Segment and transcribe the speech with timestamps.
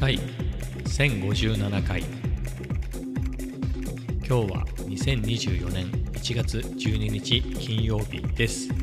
[0.00, 0.16] 第
[0.84, 2.00] 1057回。
[2.00, 2.06] 今
[4.20, 8.68] 日は2024年1月12日金曜日です。
[8.68, 8.74] こ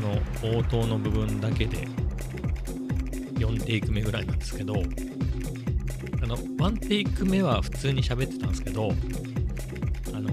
[0.00, 1.86] の冒頭の部分だけで
[3.34, 4.74] 4テイク目ぐらいなんですけど
[6.22, 8.92] あの1テイク目は普通に喋ってたんですけど
[10.14, 10.30] あの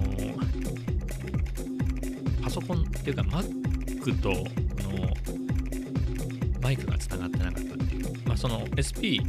[2.42, 4.36] パソコンっていうか Mac とこ
[4.90, 5.14] の
[6.62, 8.01] マイクがつながってなかったっていう、
[8.32, 9.26] まあ、その SP404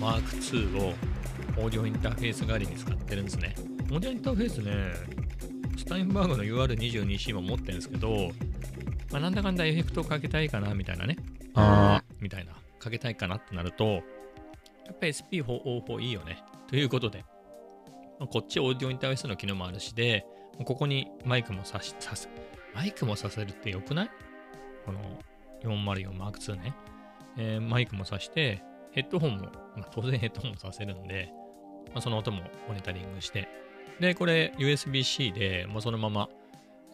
[0.00, 0.92] Mark II を
[1.56, 3.54] オーディオインターフェース代わりに使ってるんですね。
[3.92, 4.72] オーディオインターフェースね、
[5.76, 8.32] スタインバーグの UR22C も持ってるんですけど、
[9.12, 11.16] まあ、なんだかんだエフェクトをかけたいかなみたいなね、
[11.54, 12.14] あー。
[12.20, 14.00] みたいな、かけたいかなってなると、や
[14.92, 16.42] っぱり SP404 いいよね。
[16.66, 17.24] ということで、
[18.18, 20.26] まあこっちオーディオインターフェースの機能もあるしで、
[20.64, 22.28] ここにマイクもさし、さす、
[22.74, 24.10] マイクもさせるってよくない？
[24.84, 25.00] この
[25.62, 26.74] 404M2 ね、
[27.38, 31.32] えーマイクもさして、ヘッドホンも、まあ、当然ヘッドホンもさせるんで、
[31.92, 33.48] まあ、その音もモニタリングして、
[34.00, 36.28] で、これ USB-C でもうそのまま、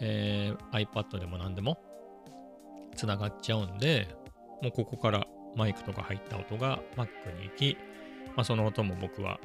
[0.01, 1.79] えー iPad でも何でも
[2.95, 4.09] つながっちゃうんで、
[4.63, 7.77] もうここからマイクとか入った音が Mac に行き、
[8.37, 9.39] まあ、その音も僕は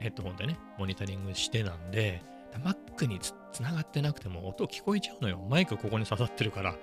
[0.00, 2.22] ヘッドホンでね、モニタリングしてなんで、
[2.64, 5.38] Mac につながってなくても音聞こえちゃうのよ。
[5.48, 6.74] マイクここに刺さってるから。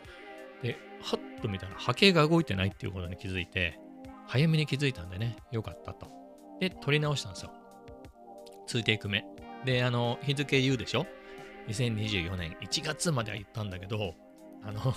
[0.64, 3.80] で、ハッと見たら波形が動いてないっていうことに気づいて、
[4.28, 6.08] 早めに気づいたんでね、よかったと。
[6.59, 7.52] で、撮り直したんですよ。
[8.68, 9.26] 2テイク目。
[9.66, 11.06] で、あの、日付言うでしょ
[11.67, 14.14] ?2024 年1月までは言ったんだけど、
[14.64, 14.94] あの、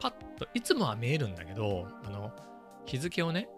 [0.00, 2.32] パッと、いつもは見えるんだけど、あの、
[2.86, 3.48] 日付をね、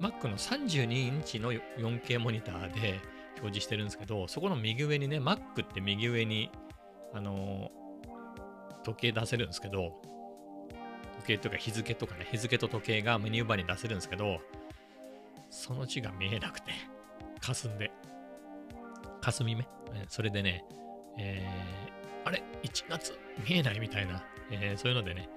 [0.00, 3.00] Mac の32インチの 4K モニターで
[3.36, 6.50] 表示してるんですけど、そこの右上にね、Mac って右上に、
[7.14, 7.70] あの、
[8.84, 10.00] 時計出せるんですけど、
[11.18, 14.38] 時計とか日付とかね、日付と時計がメニューバーに出せるんですけど、
[15.50, 16.72] その字が見えなくて、
[17.40, 17.90] 霞んで、
[19.20, 19.66] 霞目
[20.08, 20.64] それでね、
[21.18, 23.18] えー、あれ ?1 月？
[23.48, 25.28] 見えないみたいな、えーそういうのでね、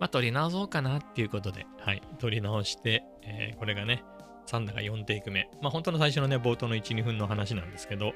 [0.00, 4.04] まあ、撮り直そうかなっていうことで、はい、撮り直して、えーこれがね、
[4.46, 5.48] 3だか4テイク目。
[5.60, 8.12] まあ、本当の最初のね、冒頭の1、2分の話なんですけど、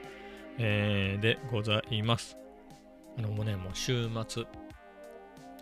[0.59, 2.37] えーでございます。
[3.19, 4.45] あの、もうね、もう週末、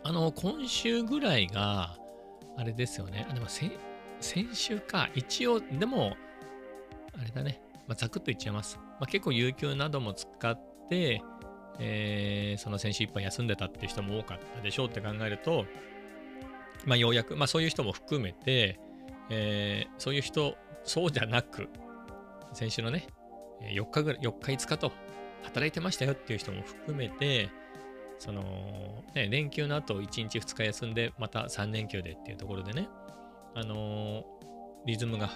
[0.06, 1.96] あの、今週ぐらいが、
[2.56, 3.26] あれですよね。
[3.28, 3.72] あ、でも先、
[4.20, 5.10] 先週か。
[5.16, 6.16] 一応、でも、
[7.18, 7.60] あれだね。
[7.88, 8.78] まあ、ざくっと言っちゃいます。
[8.78, 10.56] まあ、結構、有給なども使っ
[10.88, 11.20] て、
[11.80, 15.66] えーその先週いっぱい休んでたっていう人も多かったでしょうって考えると、
[16.84, 18.78] まあ、ようやく、まあ、そういう人も含めて、
[19.28, 21.68] えーそういう人、そうじゃなく、
[22.52, 23.08] 先週のね、
[23.60, 24.92] 4日ぐらい、4日5日と
[25.42, 27.50] 働いてましたよっていう人も含めて、
[28.18, 28.42] その、
[29.14, 32.88] ね、連休の後1日2日休んで、また3連休でっていうところでね、
[33.54, 34.24] あのー
[34.86, 35.30] リズムが、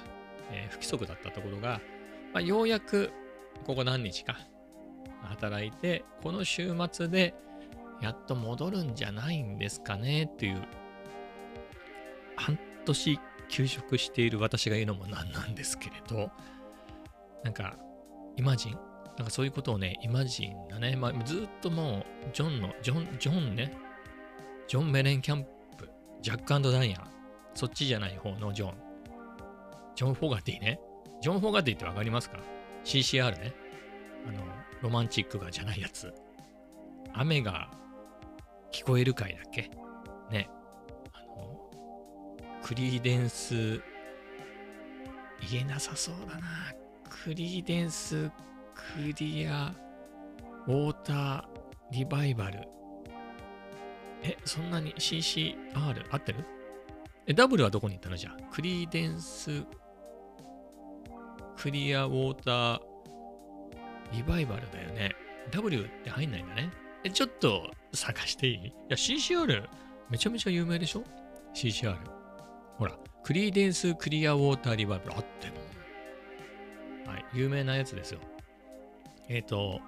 [0.53, 1.81] えー不規則だったところが、
[2.33, 3.11] まあ、ようやく
[3.67, 4.37] ここ何日か
[5.23, 7.35] 働いて、この週末で
[8.01, 10.63] やっと戻るんじゃないんですかねっていう、
[12.37, 16.31] 半年休職している私が言うのもなんなんですけれど、
[17.45, 17.77] なんか、
[18.37, 18.79] イマジン、
[19.21, 23.77] なんかそういうことをね、イマジンだね、まあ、ずっともう、ジョンの、ジョン、ジョンね、
[24.67, 25.45] ジョン・メレンキャン
[25.77, 25.91] プ、
[26.23, 27.11] ジャックダイアン、
[27.55, 28.75] そっちじゃない方のジョン、
[29.95, 30.81] ジョン・フォガティね、
[31.21, 32.39] ジョン・フォガティってわかりますか
[32.83, 33.53] ?CCR ね、
[34.27, 34.39] あの、
[34.81, 36.15] ロマンチックがじゃないやつ。
[37.13, 37.71] 雨が
[38.73, 39.71] 聞こえるかいだっけ？
[40.31, 40.49] ね。
[41.13, 41.69] あの、
[42.63, 43.83] クリーデンス、
[45.51, 46.73] 言えなさそうだな。
[47.11, 48.31] クリーデンス、
[48.97, 49.75] クリア、
[50.67, 51.45] ウォーター、
[51.93, 52.61] リバイバル。
[54.23, 56.45] え、そんなに CCR 合ってる？
[57.27, 58.17] え、ダブルはどこに行ったの？
[58.17, 58.37] じゃあ。
[58.53, 59.65] クリーデンス、
[61.57, 62.81] クリア、ウォーター、
[64.13, 65.13] リバイバルだよね。
[65.53, 66.71] W って入んないんだね。
[67.05, 68.55] え、ちょっと探していい？
[68.67, 69.69] いや、CCR
[70.11, 71.05] めちゃめちゃ有名でしょ
[71.55, 71.97] ?CCR。
[72.77, 75.49] ほら、クリーデンスクリアウォーターリバイバルあって
[77.07, 77.13] の。
[77.13, 78.21] はい、有名なやつですよ。
[79.31, 79.81] えっ、と、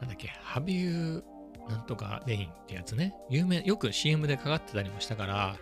[0.00, 3.12] なんだっけ、ハビューなんとかレインってやつね。
[3.28, 5.56] 有名、よく CM でかかってたりもしたから、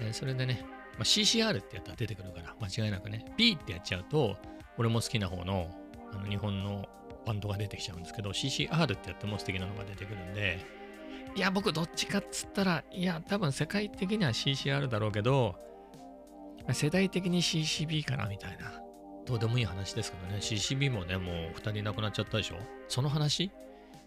[0.00, 3.24] えーそれでね、まあ、CCR ってやったら出てくるから、間違いなくね。
[3.36, 4.36] B ってやっちゃうと、
[4.76, 5.70] 俺も好きな方の
[6.12, 6.86] あの日本の
[7.24, 10.58] バンドが出てきちゃうんですけど、CCR ってやっても素敵なのが出てくるんで、
[11.36, 15.54] いや、僕どっちかっつったら、いや、多分世界的には CCR だろうけど、
[16.72, 18.87] 世代的に CCB かなみたいな。
[19.28, 22.56] どうでもいい話ですけどね、CCB もね、もう2人亡くなっちゃったでしょ？
[22.88, 23.50] その話？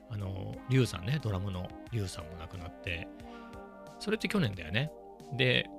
[0.10, 3.08] あの、リュウさんね、ドラムのリュウさんも亡くなって、
[4.00, 4.92] それって去年だよね？
[5.38, 5.70] で、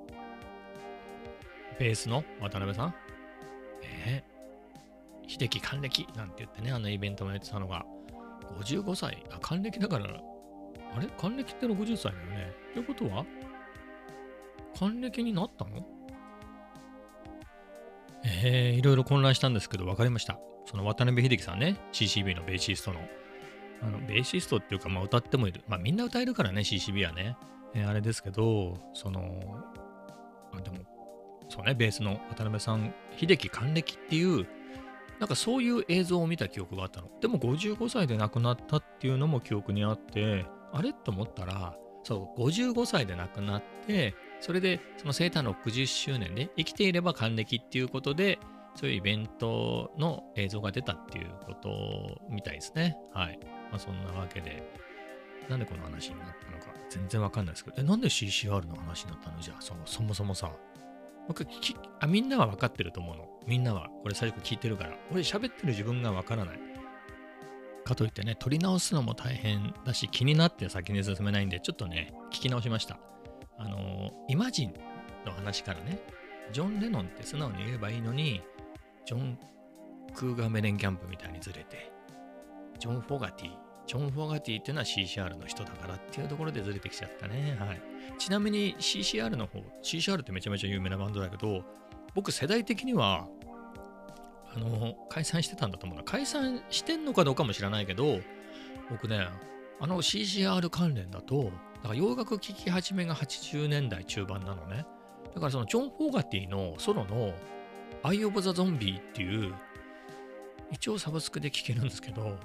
[1.77, 2.95] ベースの渡辺さん？
[3.83, 7.85] えー、秀樹還暦なんて言ってね、あのイベントもやってたのが、
[8.61, 9.25] 55歳。
[9.29, 11.07] あ、還暦だから、あれ？
[11.17, 12.53] 還暦って60歳だよね。
[12.73, 13.25] ということは？
[14.79, 15.85] 還暦になったの？
[18.25, 20.39] えー、いろいろ混乱したんですけど、分かりました。
[20.65, 22.99] その渡辺秀樹さんね、CCB のベーシストの。
[23.81, 25.61] あのベーシストっていうか、まあ、歌ってもいる。
[25.67, 27.35] まあ、みんな歌えるからね、CCB はね。
[27.73, 29.21] えー、あれですけど、その、
[30.53, 30.77] あでも、
[31.49, 34.47] そうね、ベースの渡辺さん、秀樹還暦っていう、
[35.19, 37.09] なんかそういう映像を見た記憶があったの。
[37.19, 40.93] でも55歳で亡くなったっていうのも記憶にあって、あれ？
[40.93, 48.39] と思ったら、そう、55歳で亡くなって、それでその生誕60周年で生きていれば還暦っていうことで、
[48.75, 52.97] そういうイベントの映像が出たっていうことみたいですね。
[53.13, 53.39] はい。
[53.71, 54.69] まあそんなわけで、
[55.47, 59.39] なんでこの話になったのか全然わかんないですけど、え、なんで CCR の話になったの？
[59.39, 60.51] じゃあ、そそもそもさ、
[61.29, 63.29] 僕聞きあ、みんなは分かってると思うの。
[63.47, 64.97] みんなは、これ最初聞いてるから。
[65.09, 66.59] 俺喋ってる自分が分からない。
[67.85, 72.99] かといってね、撮り直すのも大変だし、気になって先に進めないんで、ちょっとね、聞き直しました。
[73.63, 74.73] あのイマジン
[75.25, 75.99] の話からね、
[76.51, 78.41] ジョン・レノンって素直に言えばいいのに、
[79.05, 79.39] ジョン・
[80.13, 81.91] クーガーメレンキャンプみたいにずれて、
[82.79, 83.51] ジョン・フォガティ、
[83.87, 87.55] ジョン・フォガティっていうのは CCR の人だからっていうところでずれてきちゃったね。
[87.59, 87.81] はい。
[88.17, 91.63] ちなみに CCR の方、CCR ってめちゃめちゃ有名なバンドだけど、
[92.13, 93.27] 僕世代的には、
[94.55, 96.03] あの、解散してたんだと思うな。
[96.03, 98.19] 解散してんのかどうかも知らないけど、
[98.89, 99.27] 僕ね、
[99.79, 101.51] あの CCR 関連だと、
[101.83, 104.85] だから洋楽聴き始めが80年代中盤なのね。
[105.35, 107.33] だからそのジョン・フォーガティのソロの
[108.03, 109.53] Eye of the Zombie っていう、
[110.71, 112.37] 一応サブスクで聴けるんですけど、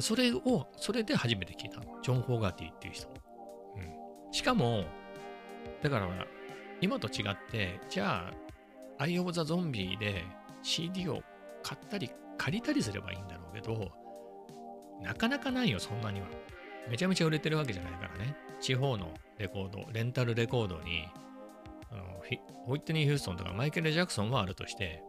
[0.00, 1.84] それを、それで初めて聞いたの。
[2.02, 3.08] ジョン・フォーガティっていう人。
[3.76, 4.32] うん。
[4.32, 4.84] しかも、
[5.82, 6.08] だから
[6.80, 8.32] 今と違って、じゃ
[8.98, 10.24] あ、Eye of the Zombie で
[10.62, 11.22] CD を
[11.62, 13.92] 買ったり借りたりすればいいんだろうけど、
[15.00, 16.26] なかなかないよ、そんなには。
[16.88, 18.36] めちゃめちゃ売れてるわけじゃないからね。
[18.60, 21.06] 地方のレコード、レンタルレコードに、
[21.90, 22.02] あの
[22.64, 25.02] ホイットニー・ヒューストンとかマイケル・ジャクソンはあるとして、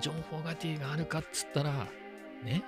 [0.00, 1.72] ジョン・フォーガティがあるかっつったら、
[2.42, 2.62] ね。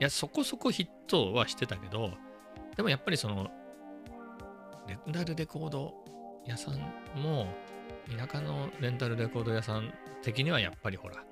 [0.00, 2.12] いや、そこそこヒットはしてたけど、
[2.76, 3.50] でもやっぱりその、
[4.86, 5.94] レンタルレコード
[6.46, 6.78] 屋さん
[7.20, 7.46] も、
[8.16, 9.92] 田舎のレンタルレコード屋さん
[10.22, 11.24] 的にはやっぱりほら、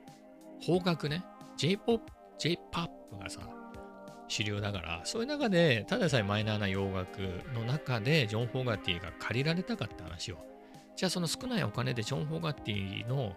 [0.60, 1.24] 方角ね、
[1.56, 3.40] J-POP、J-POP がさ、
[4.32, 7.20] 主流だから、そういう中で、たださえマイナーな洋楽
[7.54, 10.38] の中で、ジョン・フォーガティが借りられたかって話を。
[10.96, 13.36] じゃあ、その少ないお金でジョン・フォーガティの、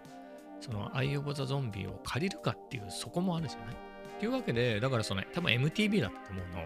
[0.60, 3.74] その、アイ・オブ・ザ・ゾンビを借りるかっていう、そこもあるじゃない？
[3.74, 3.76] っ
[4.18, 6.64] ていうわけで、だからその、多分 MTV だったと思うの。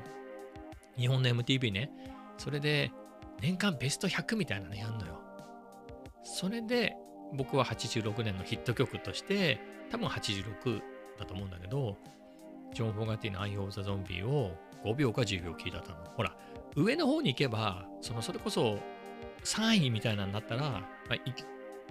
[0.96, 1.90] 日本の MTV ね。
[2.38, 2.92] それで、
[3.40, 5.20] 年間ベスト100みたいなのやんのよ。
[6.22, 6.94] それで、
[7.32, 9.60] 僕は86年のヒット曲として、
[9.90, 10.80] 多分86
[11.18, 11.96] だと思うんだけど、
[12.75, 14.52] ジョン・フォーガティのアイ・オブ・ザ・ゾンビを
[14.84, 15.84] 5秒か10秒聞いたの。
[16.17, 16.34] ほら、
[16.76, 18.78] 上の方に行けば、そのそれこそ
[19.44, 21.20] 3位みたいなのになったら、まあ、1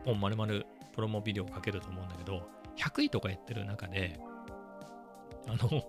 [0.06, 0.54] 本丸々
[0.94, 2.48] プロモビデオをかけると思うんだけど、
[2.78, 4.20] 100位とかやってる中で、
[5.48, 5.84] あの、100位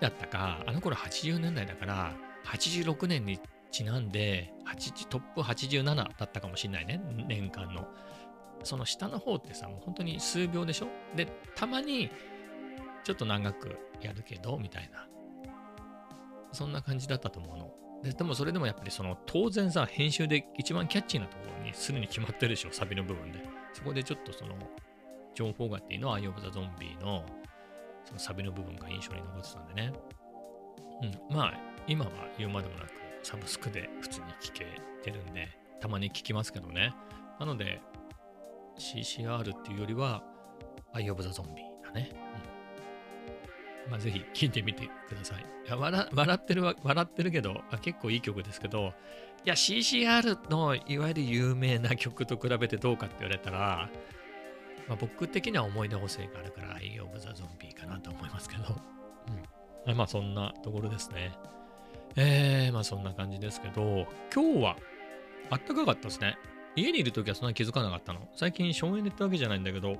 [0.00, 2.14] だったか、あの頃80年代だから、
[2.46, 3.40] 86年に
[3.70, 4.52] ちなんで、
[5.08, 7.86] トップ87だったかもしれないね、年間の。
[8.64, 10.86] その下の方ってさ、もう本当に数秒でしょ？
[11.16, 11.26] で、
[11.56, 12.10] たまに
[13.04, 15.08] ちょっと長くやるけど、みたいな。
[16.52, 17.74] そんな感じだったと思うの。
[18.02, 23.40] ででもそれでもやっぱりその当然さ、編集で一番キャッチーなところにするに決まってるでしょ、サビの部分で。
[23.72, 24.56] そこでちょっとその、
[25.34, 27.24] ジョン・フォーガティの Eye of the Zombie の
[28.04, 29.92] そのサビの部分が印象に残ってたんでね。
[31.02, 31.36] うん。
[31.36, 31.54] まあ、
[31.86, 32.90] 今は言うまでもなく、
[33.22, 34.66] サブスクで普通に聴け
[35.02, 35.48] てるんで、
[35.80, 36.94] たまに聞きますけどね。
[37.38, 37.80] なので、
[38.78, 40.22] CCR っていうよりは、
[40.92, 42.10] Eye of the Zombie だね。
[43.88, 45.40] まあ、ぜひ聴いてみてください。
[45.66, 48.92] いや笑笑ってるわ笑ってるけどあ、結構いい曲ですけど、
[49.44, 53.90] いや、CCR のいわゆる有名な曲と比べてどうかって言われたら、
[54.88, 58.62] まあ、僕的には思い出補正があるから、アイ・オブ・ザ・ゾンビーかなと思いますけど、
[59.86, 61.32] うん、まあそんなところですね。
[62.16, 64.76] えー、まあそんな感じですけど、今日は
[65.50, 66.36] あったかかったですね。
[66.76, 68.28] 家にいるときはそんなに気づかなかったの。
[68.34, 69.96] 最近省エネってわけじゃないんだけど、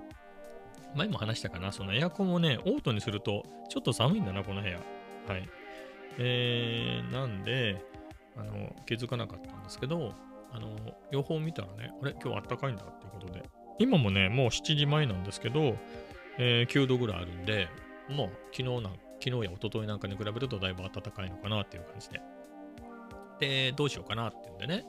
[0.94, 4.76] 前も話したかな、そのエアコンをね、オートにすると、ちょっと寒いんだな、この部屋。
[5.26, 5.48] はい。
[6.18, 7.82] えー、なんで、
[8.36, 10.14] あの、気づかなかったんですけど、
[10.52, 10.68] あの、
[11.10, 13.42] 予報見たらね、あれ、今日あったかいんだっていうことで。
[13.78, 15.76] 今もね、もう7時前なんですけど、
[16.38, 17.68] えー、9度ぐらいあるんで、
[18.08, 18.90] もう昨日な、
[19.24, 22.20] 昨日や一昨日なんかに比べるとだいぶ暖かいのかなっていう感じで。
[23.40, 24.84] で、どうしようかなっていうんでね。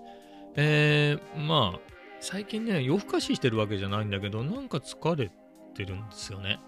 [0.55, 1.79] えー、まあ、
[2.19, 5.42] 最近ね、夜更かししてるわけじゃないんだけど、なんか疲れて
[5.73, 6.59] てるんですよね。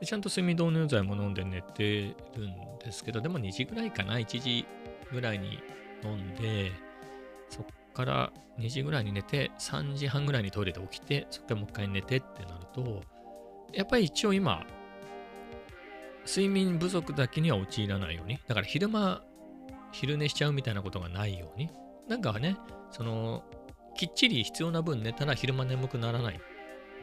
[0.00, 4.66] でちゃんと睡眠導入剤も飲んで寝てるんですけど、でも2時ぐらいかな、1時
[5.12, 5.58] ぐらいに
[6.02, 6.72] 飲んで、
[7.50, 13.02] そっから2時ぐらいに寝て、3時半ぐらいにトイレで起きて、そっからもう一回寝てってなると、
[13.72, 14.64] やっぱり一応今、
[16.26, 19.22] 睡眠不足だけには陥らないように、だから昼間、
[19.92, 21.68] 昼寝しちゃうみたいなことがないように、
[22.08, 22.56] なんかね、
[22.90, 23.44] その、
[23.96, 26.40] きっちり必要な分寝たら昼間眠くならない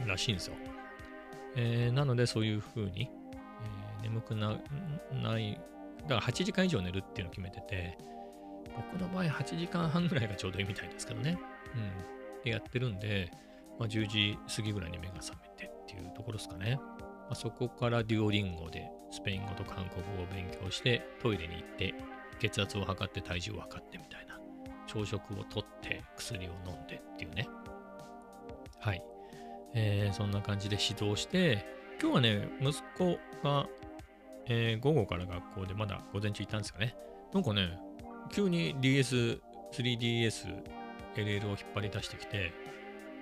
[0.05, 0.55] らしいんですよ。
[1.57, 4.55] えー、なのでそういう風に、えー、眠くな
[5.11, 5.59] ない、
[6.03, 7.97] だから8時間以上寝るっていうのを決めてて、
[8.75, 11.37] 僕の場合8時間半ぐらいがちょうどいいみたいですけどね。
[11.75, 12.43] うん。
[12.43, 13.31] でやってるんで、
[13.79, 16.79] まあ、10時過ぎぐらいに目が覚めてっていうところですかね。
[17.27, 21.93] まあ、そこからデュオリンゴでスペイン語と韓国語を勉強してトイレに行って
[22.39, 24.39] 血圧を測って体重を測ってみたいな
[24.85, 27.49] 朝食をとって薬を飲んでっていうね
[28.79, 29.03] はい、
[29.74, 31.65] えー、そんな感じで指導して
[32.01, 33.67] 今日はね息子が、
[34.47, 36.95] えー、午後から学校でまだ午前中行ったんですかね。
[37.33, 37.77] なんかね
[38.31, 39.41] 急に DS
[39.74, 40.63] 3DS
[41.15, 42.53] LL を引っ張り出してきて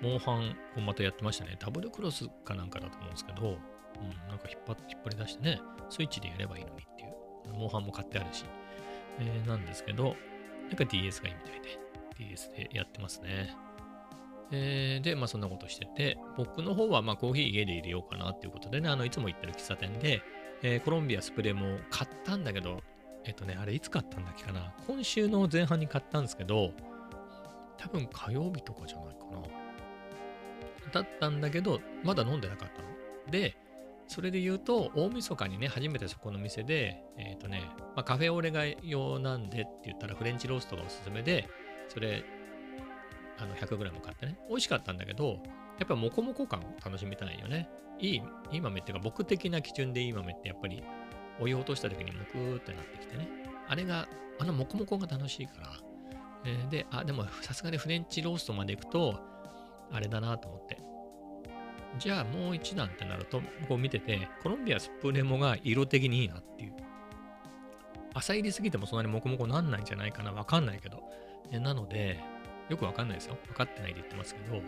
[0.02, 1.56] モンハンをまたやってましたね。
[1.58, 3.56] ダブルクロスかなんかだと思うんですけど
[4.00, 8.44] うん、なんか引っ張引っ張り出してね、スイッチでやればいいのにっていう、モンハンも買ってあるし、
[9.18, 10.16] えー、なんですけど、
[10.68, 11.78] なんか DS がいいみたいで、
[12.18, 13.54] DS でやってますね。
[14.52, 20.22] えー、で、まあそんなことしてて、僕の方はまコーヒー家で入れようかなっていうことでね、あの、いつも行ってる喫茶店で、
[20.62, 22.82] えー、コロンビアスプレーも買ったんだけど、
[23.24, 24.72] えっ、とね、あれいつ買ったんだっけかな？
[24.86, 26.72] 今週の前半に買ったんですけど、
[27.76, 29.42] 多分火曜日とかじゃないかな。
[30.92, 32.88] だったんだけど、まだ飲んでなかったの。
[33.30, 33.56] で、
[34.06, 41.48] それで言うと、大晦日にね、初めてそこの店で、えっ、ー、とね、まあ、カフェオレが用なんでって言ったらフレンチローストがおすすめで、
[41.88, 42.24] それ、
[43.38, 45.38] あの 100g 買ってね、美味しかったんだけど、
[45.78, 47.68] やっぱモコモコ感を楽しみたいよね。
[47.98, 50.82] いい、いい豆っていうか、僕的な基準でいい豆ってやっぱり、
[51.40, 53.28] お湯落とした時にムクーってなってきてね。
[53.68, 55.72] あれが、あのモコモコが楽しいから。
[56.44, 59.20] えー、で、あ、でもさすがにフレンチローストまで行くと、
[59.92, 60.78] あれだなと思って。
[61.98, 66.74] じゃあもう一段ってなると、こう見てて、コロンビアスプレモが色的にいいなっていう。
[68.14, 71.02] 朝入りすぎてもそんなにモコモコなんないんじゃないかなわかんないけど。
[71.52, 72.20] えなので、
[72.68, 73.36] よくわかんないですよ。
[73.48, 74.60] 分かってないで言ってますけど、ま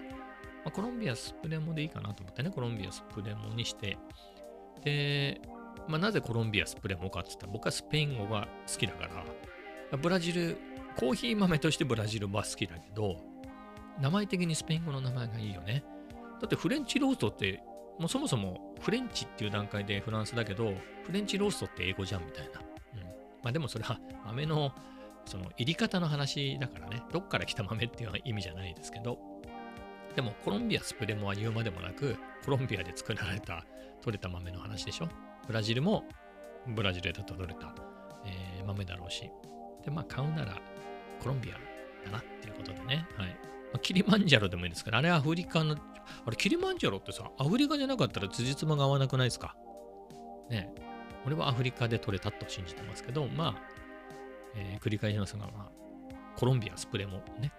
[0.66, 3.96] あ、コロンビアスプレモでいいかなと思ってね、コロンビアスプレモにして。
[4.84, 5.40] で、
[5.88, 9.08] まあ、なぜコロンビアスプレモかって言ったら、僕はスペイン語が好きだか
[9.90, 10.58] ら、ブラジル、
[10.96, 13.16] コーヒー豆としてブラジルは好きだけど、
[14.00, 15.84] 名前的にスペイン語の名前がいいよね。
[16.40, 17.62] だってフレンチローストって、
[17.98, 20.72] もうそもそもフレンチっていう段階でフランスだけど、
[21.04, 22.60] フレンチローストって英語じゃんみたいな。
[22.60, 23.00] うん。
[23.42, 24.72] まあでもそれは豆の
[25.28, 29.18] その入り方の話だからね、どっから来た豆っていう意味じゃないですけど、
[30.16, 33.64] でもコロンビアスプレモは言うまでもなく、コロンビアで作られた、
[34.02, 35.08] 取れた豆の話でしょ。
[35.46, 36.04] ブラジルも
[36.66, 37.74] ブラジルで取れた、
[38.26, 39.30] えー、豆だろうし。
[39.84, 40.58] で、まあ買うなら
[41.20, 41.54] コロンビア
[42.06, 43.06] だなっていうことでね。
[43.16, 43.28] はい。
[43.28, 43.34] ま
[43.74, 49.54] あ、キリマンジャロでもいいですから、あれアフリカのあれ、キリマンジャロってさ、アフリカじゃなかったら辻褄が合わなくないですか？
[50.48, 50.72] ね
[51.26, 53.62] 俺はアフリカで取れたと信じてますけど、まあ、
[54.54, 55.70] えー、繰り返しますが、まあ、
[56.36, 57.52] コロンビア、スプレもね、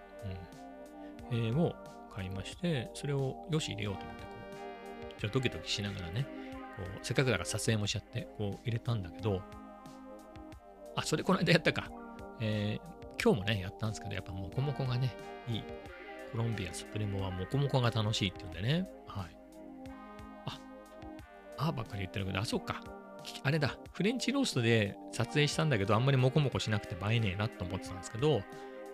[1.30, 1.74] うん、えー、を
[2.14, 4.28] 買いまして、それをよし入れようと思って、こ
[5.16, 6.26] う、ちょっとドキドキしながらね、
[6.76, 9.42] こう、せっかくだから撮影もしちゃって、こう入れたんだけど、
[10.96, 11.90] あ、それこの間やったか。
[12.40, 15.14] えー、今日もね、やったんですけど、やっぱモコモコがね、
[15.48, 15.64] いい。
[16.32, 18.88] コロンビアスプレモはモコモコが楽しいって言うんでね。
[19.06, 19.36] はい。
[20.46, 20.58] あ、
[21.58, 22.82] あばっかり言ってるけど、あ、そっか。
[23.42, 28.42] あれだ、フレンチローストで撮影したんだけど、あんまりモコモコしなくて映えねえなと思ってたんですけど、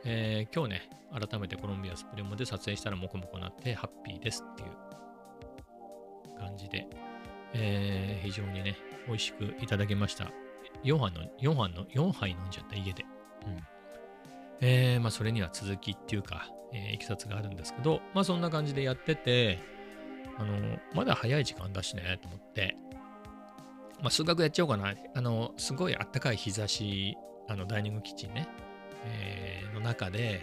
[0.05, 6.87] えー、今日ね、改めてコロンビアスプレモで撮影したらモコモコになってハッピーですっていう感じで、
[7.55, 10.31] えー、非常にね、美味しくいただきました。
[10.85, 13.05] 4杯の、4杯の、4杯飲んじゃった家で。
[13.47, 13.59] うん。
[14.61, 19.59] えー、まあそれには続きっていうか、えー、いきさつがあるんですけど、まあそんな感じでやってて、
[20.39, 22.77] あの、まだ早い時間だしね、と思って、
[24.01, 24.95] まあ数学やっちゃおうかな。
[25.15, 27.17] あの、すごいあったかい日差し、
[27.49, 28.49] あの、ダイニングキッチンね、
[29.05, 30.43] えー、の中で、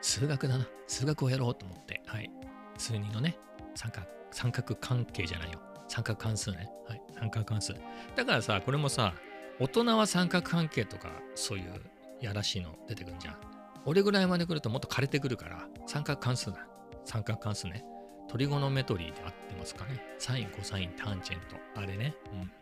[0.00, 0.66] 数学だな。
[0.86, 2.30] 数学をやろうと思って、はい。
[2.78, 3.36] 数人のね、
[3.74, 5.60] 三角、三角関係じゃないよ。
[5.88, 6.70] 三角関数ね。
[6.88, 7.02] はい。
[7.18, 7.74] 三角関数。
[8.16, 9.14] だからさ、これもさ、
[9.58, 11.82] 大人は三角関係とか、そういう
[12.20, 13.36] やらしいの出てくるじゃん。
[13.84, 16.66] 俺ぐらいまで来るともっと枯れてくるから、三角関数だ。
[17.04, 17.84] 三角関数ね。
[18.28, 20.00] トリゴノメトリーで合ってますかね。
[20.18, 21.56] サイン、コサイン、タンジェント。
[21.74, 22.14] あれね。
[22.32, 22.52] うん。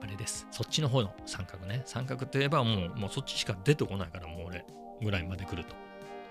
[0.00, 0.46] あれです。
[0.50, 1.82] そっちの方の三角ね。
[1.84, 4.64] 三角といえばもう、もうそっちしか出てこないから、もう俺
[5.02, 5.74] ぐらいまで来ると。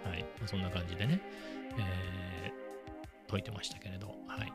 [0.08, 0.26] はい。
[0.46, 1.20] そんな感じでね。
[1.78, 4.54] えー、解いてましたけれど、はい。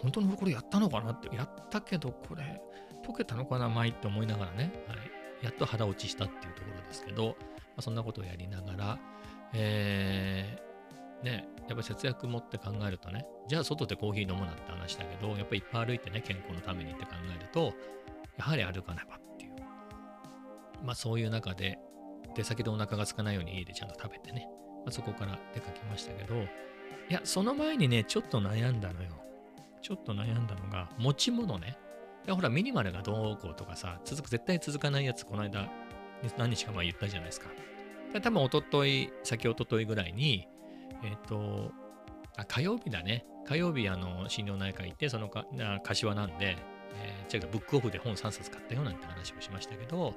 [0.00, 2.60] 本当にこれやったのかなって、やったけど、これ、
[3.04, 5.44] 解けたのかな、前って思いながらね、はい。
[5.44, 7.34] やっと腹落ちしたっていうところですけど、ま
[7.78, 8.98] あ、そんなことをやりながら、
[9.52, 10.71] えー、
[11.22, 17.72] ね、やっぱ節約持って考えるとね、じゃあ外でコーヒー飲むなって話だけど、やっぱいっぱい歩いてね、健康のためにって考えると、
[18.36, 19.52] やはり歩かねばっていう。
[20.84, 21.78] まあそういう中で、
[22.34, 24.48] 出先でお腹が空かないように家でちゃんと食べてね、
[24.84, 26.46] まあ、そこから出かけましたけど、い
[27.08, 29.10] や、その前にね、ちょっと悩んだのよ。
[29.82, 31.76] ちょっと悩んだのが、持ち物ね。
[32.24, 35.68] いやほら、ミニマルがどうこうとかさ、続く、絶対続かないやつ、この間、
[36.38, 37.48] 何日か前言ったじゃないですか。
[38.22, 40.48] 多分、おととい、先おとといぐらいに、
[41.02, 41.72] えっ、ー、と、
[42.36, 43.24] あ、火曜日だね。
[43.46, 46.56] 火曜日、あの、心療内科行って、そのか、な柏なんで、
[46.94, 50.14] えー、違う、ブックオフで本3冊買ったよなんて話をしましたけど、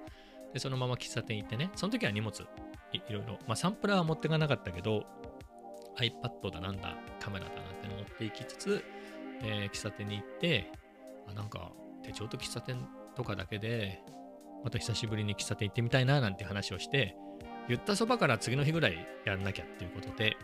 [0.54, 2.46] で、そのまま喫茶店行ってね、その時は荷物
[2.94, 5.06] いろいろ、まあ、サンプラーは持っていかなかったけど、
[5.98, 8.84] iPad だなんだ、カメラだなんての持っていきつつ、
[9.42, 10.72] えー、喫茶店に行って、
[11.28, 11.72] あなんか
[12.04, 14.02] 手帳と喫茶店とかだけで、
[14.64, 17.16] また久しぶりに喫茶店行ってみたいななんて話をして、
[17.68, 20.38] 言ったそばから次の日ぐらいやんなきゃっていうことで、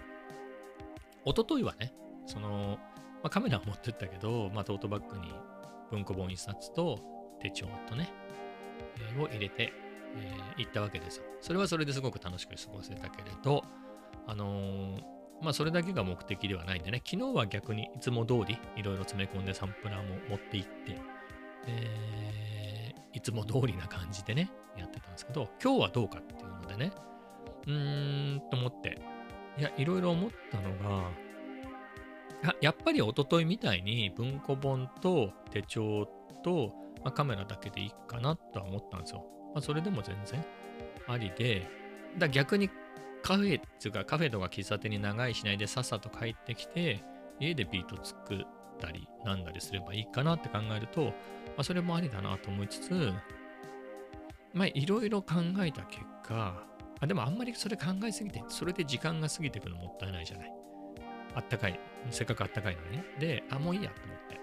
[1.25, 1.93] 一昨日はね、
[2.25, 2.77] その、
[3.23, 5.31] まあ、カメラを持ってったけど、まあ、トートバッグに
[5.91, 6.99] 文庫本一冊と
[7.41, 8.11] 手帳とね、
[8.97, 9.73] えー、を入れて、
[10.15, 11.25] えー、行ったわけですよ。
[11.41, 13.63] それはそれですごく楽しく過ごせたけれど、
[14.27, 15.01] あのー、
[15.41, 20.97] まあそれだけが目的ではないんでね、昨日は逆にいつも通りいろいろ詰め込んでサンプラーも持って行って、
[21.67, 26.91] えー、いつも通りな感じでね、やってたんですけど、今日はどうかっていうのでね、
[27.67, 29.01] うーんと思って、
[29.58, 31.12] いや、いろいろ思ったのが、
[32.60, 36.08] やっぱり一昨日みたいに文庫本と手帳
[36.43, 39.25] と、まあ、カメラだけでいいかなとは思ったんですよ。
[39.53, 40.44] まあ、それでも全然
[41.07, 41.68] ありで、
[42.18, 42.70] だ逆に
[43.22, 47.03] カフェっていうかカフェとか喫茶店に長いしないでさっさと帰ってきて、
[47.40, 48.37] 家でビート作っ
[48.79, 51.11] たりなんだりすればいいかなって考えると、ま
[51.57, 53.14] あ、それもありだなと思いつつ、
[54.53, 56.66] まあいろいろ考えた結果、
[57.01, 60.53] あでもあんまりそれ考えすぎて、それで時間が過ぎていくのもったいないじゃない。
[61.35, 61.79] あったかい。
[62.11, 63.05] せっかくあったかいのにね。
[63.20, 64.40] で、あ、もういいやと思って。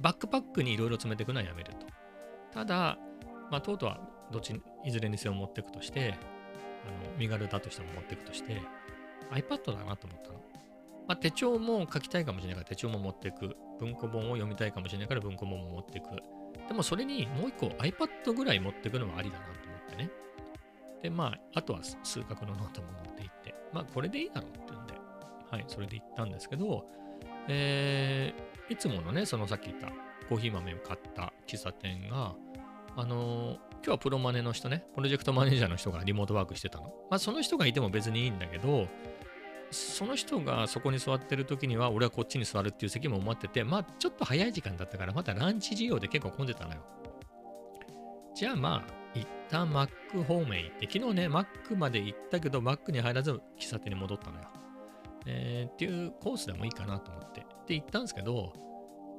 [0.00, 1.86] バックパックにいろいろ詰めていくのはやめると。
[2.52, 2.98] ただ、
[3.50, 6.14] まあ、トートはどっちいずれにせよ持っていくとして、
[6.84, 8.60] あの身軽だとしても持っていくとして、
[9.32, 10.40] iPad だなと思ったの。
[11.08, 13.56] まあ、手帳も書きたいかもしれないから手帳も持っていく。
[13.80, 16.06] 文庫本を読みたいかもしれないから文庫本も持っていく。
[16.68, 20.10] でもそれにもう一個 iPad ぐらい持っていくのもありだなと思ってね。
[21.02, 24.94] で、まあ、あとは数学のノートも持っていって、まあ、これでいいだろうって言うんで、
[25.50, 26.86] はい、それで行ったんですけど、
[27.48, 29.88] えー、いつものね、そのさっき言った
[30.28, 32.34] コーヒー豆を買った喫茶店が、
[32.96, 36.86] あのー、今日はプロマネの人ね、プロジェクトマネージャーの人がリモートワークしてたの。
[37.10, 38.88] まあ、その人がいても別にいいんだけど、
[39.70, 46.80] その人がそこに座ってる時には、俺はこっちに座るっていう席も持ってて、まあ、ちょっと早い時間だったから、またランチ需要で結構混んでたのよ。
[48.34, 54.48] じゃあまあ、一旦マック方面行って、昨日ね、マックまで行ったけど、マックに入らず喫茶店に戻ったのよ。
[55.26, 57.46] えー、っていうコースでもいいかなと思って。
[57.66, 58.52] で、行ったんですけど、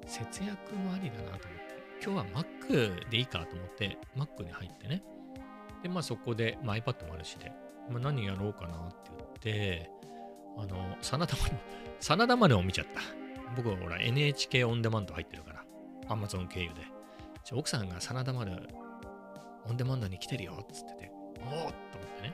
[0.06, 1.68] 節約もありだなと思って。
[2.04, 5.04] 今日は Mac でいいかと思って、Mac に入ってね。
[5.84, 7.52] で、まあそこで、まあ、iPad もあるしで、
[7.90, 9.92] まあ、何やろうかなって言って、
[10.58, 11.54] あの、真田丸、
[12.00, 13.02] 真田丸を見ちゃった。
[13.56, 15.64] 僕はほら NHK オンデマンド入ってるから、
[16.08, 16.82] Amazon 経由で。
[17.54, 18.68] 奥さんが真田丸
[19.70, 21.72] オンデマンドに来てるよっつってて、おおと思っ
[22.16, 22.34] てね。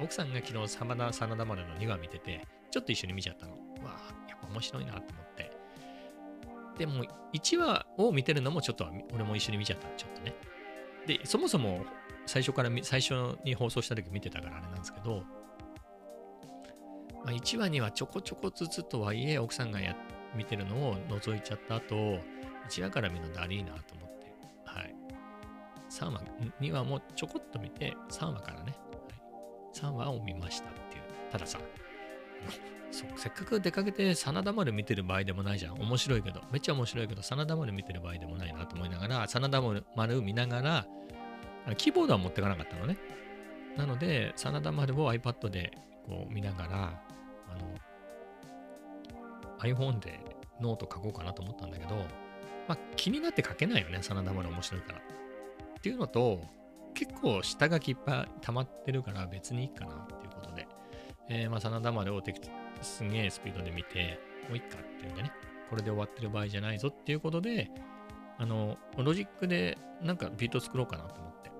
[0.00, 3.52] 奥さんが昨日真田真田丸の2話見てて、ちょっと一緒に見ちゃったの。
[3.52, 5.52] わあ、やっぱ面白いなと思って。
[6.78, 10.34] でも、1話を見てるのもちょっと俺も一緒に見ちゃったのちょっとね。
[11.06, 11.84] で、そもそも
[12.26, 15.22] 最初から最初に放送した時見てたからあれなんですけど、
[17.24, 19.96] まあ、1話にはちょこちょこずつとはいえ奥さんがや
[20.34, 21.94] 見てるのを覗いちゃった後、
[22.68, 24.03] 1話から見るのだりーなと思って、
[25.94, 26.20] 3話、
[26.60, 28.98] 2話もちょこっと見て、3話からね、は
[29.72, 31.04] い、3話を見ましたっていう。
[31.30, 31.58] たださ、
[32.90, 35.74] そうせっかく出かけて真田丸見てる場合でもないじゃん。
[35.80, 36.42] 面白いけど。
[36.50, 39.62] めっちゃ面白いけど、真田丸見てる場合でもないなと思いながら、真田
[39.94, 40.86] 丸見ながら、
[41.76, 42.98] キーボードは持ってかなかったのね。
[43.76, 45.72] なので、真田丸を iPad で
[46.06, 47.02] こう見ながら、
[47.48, 47.74] あの、
[49.60, 50.20] iPhone で
[50.60, 51.96] ノート書こうかなと思ったんだけど、
[52.68, 55.00] まあ気になって書けないよね、真田丸面白いから。
[55.84, 56.40] っていうのと、
[56.94, 60.66] 結構下書きいっぱい溜まってるから別にいいかなっていうことで、
[61.28, 62.40] えー、まあ真田丸を適
[62.80, 64.18] すげえスピードで見て、
[64.48, 65.32] もういっかっていうんでね、
[65.68, 67.70] これで終わってる場合じゃないぞっていうことで、
[68.38, 71.50] あの、ロジックでなんかビート作ろうかなと思って。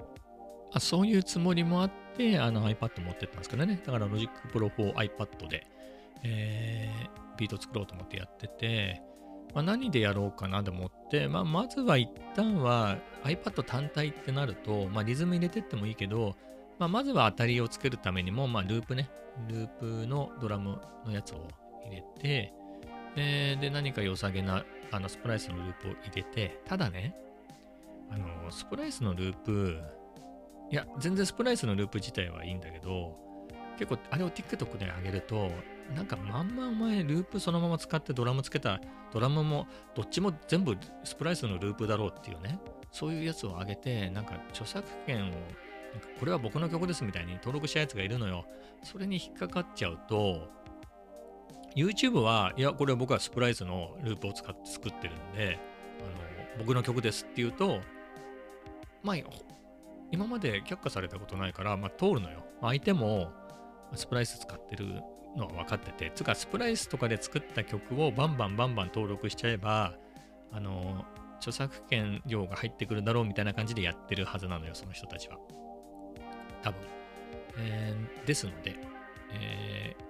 [0.73, 3.79] あ、そういうつもりもあって、あの iPad 持ってったんですけどね。
[3.85, 5.67] だから Logic Pro 4 iPad で、
[6.23, 9.03] えー、ビート作ろうと思ってやってて、
[9.55, 16.35] まあ、何でやろうかなと思って、まあ、まずは一旦は iPad 単体ってなると、まあ、リズム入れてってもいいけど、
[16.79, 19.09] まあ、まずは当たりをつけるためにも、まあ、ループね、
[19.49, 21.49] ループのドラムのやつを
[21.87, 22.53] 入れて、
[23.17, 27.14] えー、で、何か良さげなあのスプライスのループを入れて、ただね、
[28.11, 29.81] あの、スプライスのループ、
[30.71, 33.17] いや、全然スプライスのループ自体はいいんだけど、
[33.79, 35.51] 結構あれを TikTok で上げると、
[35.92, 38.81] なんかまんまお前ループそのまま使ってドラムつけた
[39.12, 42.59] ドラムもどっちも全部スプライスのループだろうっていうね、
[42.90, 45.33] そういうやつを上げて、なんか著作権を、
[46.18, 48.47] これは僕の曲ですみたいに登録したやつがいるのよ。
[48.83, 50.49] それに引っかかっちゃうと、
[51.77, 55.59] YouTube は、いや、これは僕はスプライスのループを使って作ってるんで、
[56.01, 57.81] あの僕の曲ですっていうと、
[59.03, 59.16] まあ、
[60.11, 62.44] 今まで却下されたことないから、まあ、通るのよ。
[62.61, 63.33] 相手も
[63.94, 65.03] スプライス使ってる
[65.37, 69.94] のは分かってて、つかスプライスとかで作った曲をバンバンバンバン登録しちゃえば、
[70.53, 71.05] あの、
[71.38, 75.38] 著作権料が入ってくるだろうみたいな感じでやってるはずなのよ、その人たちは。
[76.62, 76.81] 多分。
[77.57, 78.77] えー、ですので、
[79.33, 80.05] えー、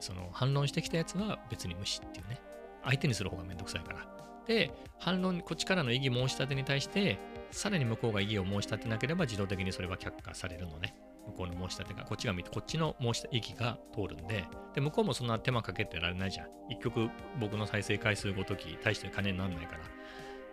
[0.00, 2.40] その反論してきたやつは別に無視っていうね。
[2.82, 4.06] 相手にする方がめんどくさいから。
[4.46, 7.18] で、反論、こっちからの異議申し立てに対して、
[7.50, 10.94] さらに向こうが異議を申し立てなければ自動的にそれは却下されるのね。
[11.26, 16.48] 向こうの申し立てが、こっちが見て、こっちの申し異議が通るんで、で、向こうもそんな手間かけてられないじゃん。
[16.68, 19.80] 一曲僕の再生回数ごとき、大して金にならないから。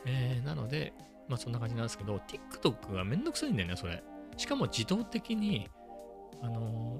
[0.05, 0.93] えー、なので、
[1.27, 4.03] まあそんな感じなんですけど、TikTok がめんどくさいんだよね、それ。
[4.37, 5.69] しかも自動的に、
[6.41, 6.97] あの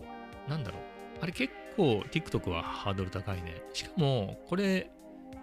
[0.48, 0.82] ー、なんだろう。
[1.22, 3.62] あれ結構 TikTok はハードル高いね。
[3.74, 4.92] しかも、これ、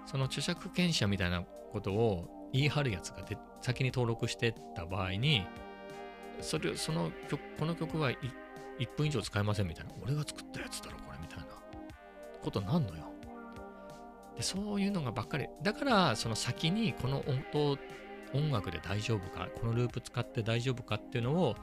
[0.06, 5.46] その著作権者みたいなことを言い張るやつがで先に登録してった場合に、
[6.40, 8.16] それ、その曲、この曲は 1,
[8.96, 9.92] 分以上使えませんみたいな。
[10.02, 11.46] 俺が作ったやつだろ、これ、みたいな
[12.42, 13.12] ことなんのよ。
[14.36, 15.46] で、そういうのがばっかり。
[15.62, 17.78] だから、その先にこの音と、
[18.34, 21.54] 音楽で大丈夫か、このループ使って大丈夫かっていうのを、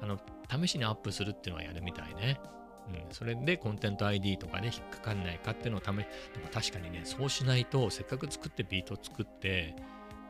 [0.00, 2.40] あの、試しにアップするっていうのはやるみたいね。
[2.88, 6.08] うん、それでコンテンツ ID とかね、引っかかんないかっていうのをため、で
[6.40, 9.74] も確かにね、そうしないと、せっかく作ってビート作って、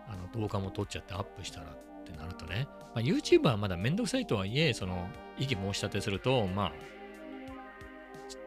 [0.09, 1.75] あの動画も撮っちゃってアップしたら
[2.13, 6.73] ってなるとね、まあ、YouTube はまだめんどくさいとはいえ、その、異議申し立てすると、まあ、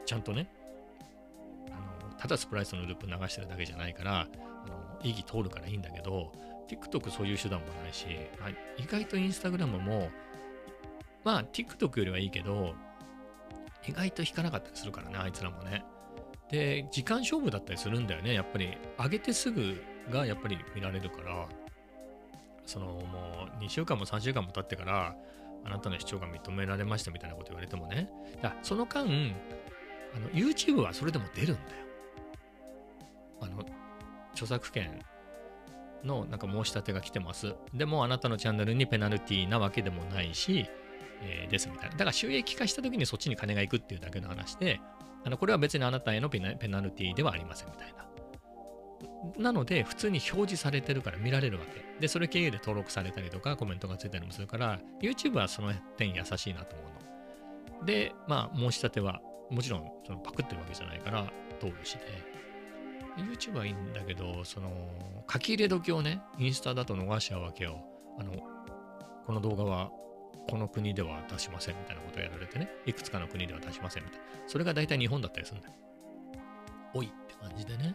[0.06, 0.47] ちゃんとね、
[1.71, 6.32] あのただスプライスのループ流してるだけじゃないから、あの異議通るからいいんだけど、
[6.69, 8.06] TikTok そういう手段もないし、
[8.78, 10.10] 意外と Instagram も、
[11.23, 12.75] まあ TikTok よりはいいけど、
[13.88, 15.84] 意外と引かなかったりするからね、あいつらもね。
[16.49, 18.34] で、時間勝負だったりするんだよね。
[18.34, 21.47] やっぱり、上げてすぐがやっぱり見られるから、
[22.65, 25.15] そのもう2週間も3週間も経ってから、
[25.65, 28.10] あなたの視聴が認められましたみたいなこと言われてもね。
[28.41, 29.06] だその間、
[30.15, 31.86] あの YouTube はそれでも出るんだよ。
[33.41, 33.65] あの、
[34.34, 34.99] 著作権
[36.04, 37.56] のなんか申し立てが来てます。
[37.73, 40.67] でもあなたのチャンネルにペナルティーなわけでもないし、
[41.21, 41.93] えー、ですみたいな。
[41.93, 44.80] だから収益化した時にそっちに金が行くっていうだけの話で、
[45.23, 48.05] あのこれは別にあなたへのペナルティではありませんみたいな。
[49.38, 51.84] なので、普通に表示されてるから見られるわけ。
[51.99, 56.86] で、それ経由で登録されたりとか、コメントがついたりもするから、YouTube はその点優しいなと思
[57.77, 57.86] うの。
[57.86, 62.36] で、まあ、申し立ては、もちろんそのパクってるわけじゃないから、通るしで。
[63.17, 64.71] YouTube はいいんだけど、その、
[65.31, 67.79] 書き入れ時をね、インスタだと逃しちゃうわけよ。
[68.19, 68.34] あの、
[69.25, 69.89] この動画は
[70.47, 74.25] この国では出しませんみたいなことをやられてね、いくつかの国では出しませんみたいな。
[74.47, 75.73] それが大体日本だったりするんだよ。
[76.93, 77.93] おいって感じでね、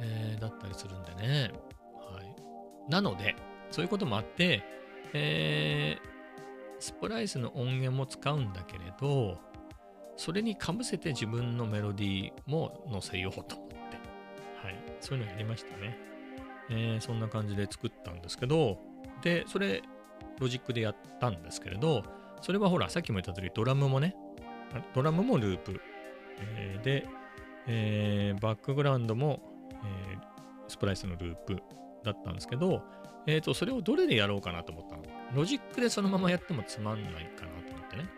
[0.00, 1.50] えー、だったりするんでね。
[1.94, 2.90] はい。
[2.90, 3.36] なので、
[3.70, 4.62] そういうこともあって、
[5.12, 9.38] えー、スプライスの音源も使うんだけれど、
[10.16, 13.74] それにかぶせて自分のメロディーも載せようと思って、
[14.62, 14.76] はい。
[15.00, 15.96] そういうのやりましたね。
[16.70, 18.78] えー、そんな感じで作ったんですけど、
[19.22, 19.82] で、それ、
[20.38, 22.02] ロジックでやったんですけれど、
[22.40, 24.16] それはほら、さっきも言った通り、ドラムもね、
[24.94, 25.80] ドラムもループ。
[26.38, 27.06] えー、で、
[27.66, 29.40] えー、バックグラウンドも、
[29.84, 30.18] えー、
[30.68, 31.62] スプライスのループ
[32.04, 32.82] だったんですけど、
[33.26, 35.02] えっ、ー、と、それをどれでやろうかなと思ったの？
[35.34, 38.08] ロジックでそのままやってもつまんないかなと思ってね。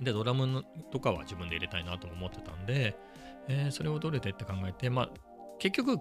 [0.00, 2.96] で、ドラムとかは自分で入れたいなと思ってたんで、
[3.48, 5.10] えー、それをどれでって考えて、まあ、
[5.58, 5.98] 結局、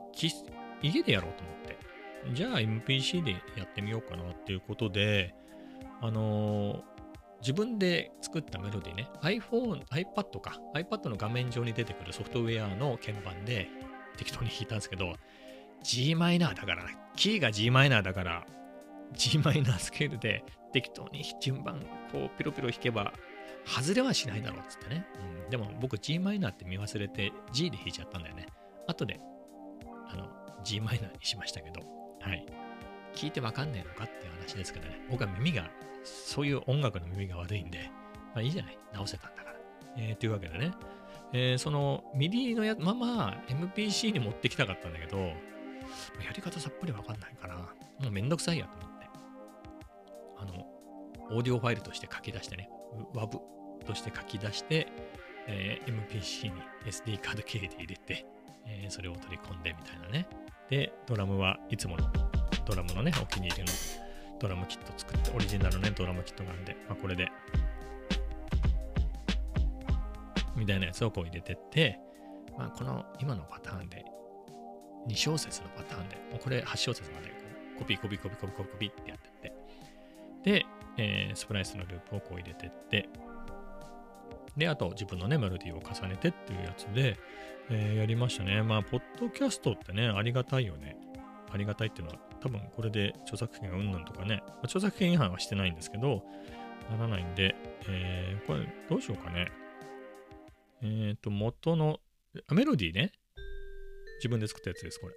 [0.82, 1.78] 家でやろうと思って。
[2.34, 5.36] じゃあ MPC でやってみようかなっていうことで、
[6.02, 6.82] あのー、
[7.42, 13.70] 自分で作ったメロディーね、iPhone、iPad か、iPad の画面上に出てくるソフトウェアの鍵盤で
[14.20, 15.16] 適当に弾いたんですけど、
[15.82, 16.84] g マイナーだから、
[17.16, 18.46] キーが g マイナーだから、
[19.14, 21.80] G マイナースケールで適当に順番
[22.12, 23.12] こうピロピロ弾けば
[23.66, 25.08] 外れはしないだろうっつってね、
[25.44, 28.48] うん、でも僕 G マイナーって見忘れて G で弾いちゃったんだよね。
[28.88, 29.20] 後で
[30.08, 30.28] あの
[30.64, 31.82] G マイナーにしましたけど。
[32.22, 32.46] はい。
[33.16, 35.02] 聞いてわかんねえのかっていう話ですけどね。
[35.10, 35.70] 僕は耳が
[36.04, 37.90] そういう音楽の耳が悪いんで
[38.36, 38.78] まあいいじゃない。
[38.94, 39.56] 直せたんだから、
[39.98, 40.72] えー、というわけでね、
[41.34, 45.34] えー、その MIDI のやまま MPC に持ってきたかったんだけどや
[46.36, 49.08] り方さっぱりわかんないからもうめんどくさいやと思って
[50.38, 52.70] あのオーディオファイルとして書き出してね
[53.14, 53.40] WAV
[53.86, 54.88] として書き出して、
[55.48, 58.26] えー、MPC に SD カード経由で入れて、
[58.66, 60.28] えー、それを取り込んでみたいなね。
[60.70, 62.08] で、ドラムはいつもの
[62.66, 63.72] ドラムのね、お気に入りの
[64.40, 67.32] ドラムキット作って、オリジナルのね、ドラムキットがあるんで、まあ、これで、
[70.60, 72.00] みたいなやつをこう入れてって、
[72.58, 74.06] まあ、この今のパターンで、
[75.08, 77.34] 2小節のパターンで、もうこれ8小節までこ
[77.78, 79.54] うコピーコピーコピーコピーコピーコピってやってって、
[80.44, 80.66] で、
[80.98, 83.10] えー、スプライスのループをこう入れてって、
[84.58, 87.18] で、あと自分のね、メロディーを重ねてっていうやつで、
[87.70, 88.62] えー、やりましたね。
[88.62, 90.98] まあ、ポッドキャストってね、ありがたいよね。
[91.52, 96.24] ありがたいっていうのは、多分これで著作権がうんなんとかね、まあ、著作権違反はしてないんですけど、
[96.92, 97.56] ならないんで、
[97.88, 99.52] えー、これどうしようかね。
[100.82, 102.00] えっ、ー、と、元の、
[102.52, 103.12] メロディーね。
[104.20, 105.16] 自分で作ったやつです、これ。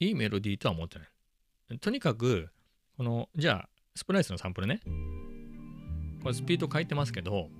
[0.00, 1.78] いいメロディーとは思ってない。
[1.78, 2.48] とにかく、
[2.96, 3.68] この、じゃあ、
[4.00, 4.80] スプライスのサンプルね。
[6.22, 7.50] これスピード変えてますけど、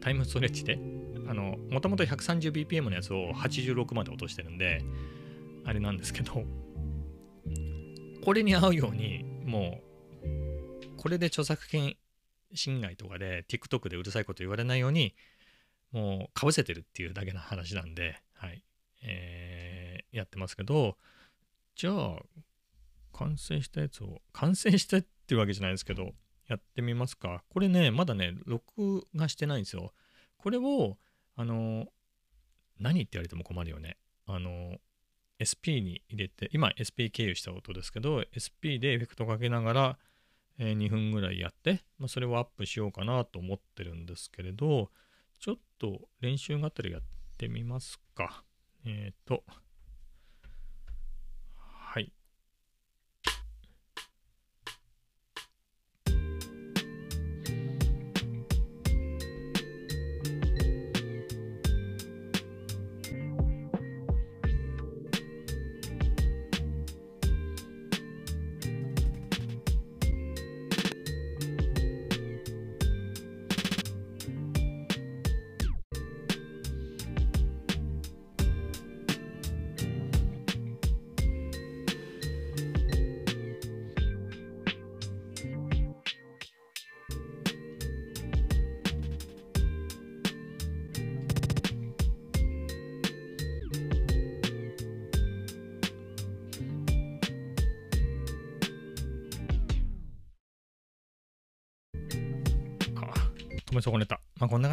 [0.00, 0.78] タイムストレッチで、
[1.26, 4.84] あの、もともと 130bpm のやつを86まで落としてるんで、
[5.64, 6.44] あれなんですけど、
[8.24, 9.80] これに合うように、も
[10.22, 11.96] う、これで著作権
[12.54, 15.16] 侵害とかで TikTok でうるさいこと言われないように、
[15.90, 18.62] もうかぶせてるっていうだけの話なんで、はい。
[19.02, 20.96] えー、やってますけど、
[21.74, 22.22] じゃあ、
[23.12, 26.12] 完成したやつを、完成したっていうわけじゃないですけど、
[26.48, 27.42] やってみますか。
[27.48, 29.92] これね、まだね、録画してないんですよ。
[30.36, 30.98] これを、
[31.36, 31.86] あの、
[32.78, 33.96] 何って言われても困るよね。
[34.26, 34.76] あの、
[35.38, 39.98] SP に入れて、今 SP 経由した音ですけど、SP でエフェクトかけながら、
[40.58, 44.90] えー、2分ぐらいやって、まあ、それをアップしようかなと思ってるんですけれど、
[45.38, 47.02] ちょっと練習があったらやっ
[47.38, 48.44] てみますか。
[48.84, 49.44] えっ、ー、と、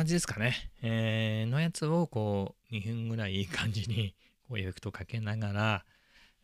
[0.09, 0.71] じですかね。
[0.81, 4.15] えー、のやつをこう、2分ぐらいいい感じに、
[4.49, 5.85] こう、エフェクトかけながら、